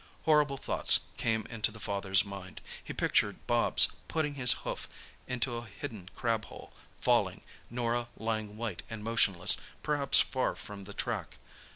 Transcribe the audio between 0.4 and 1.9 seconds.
thoughts came into the